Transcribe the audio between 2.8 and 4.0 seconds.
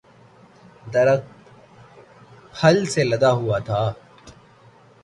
سے لدا ہوا تھا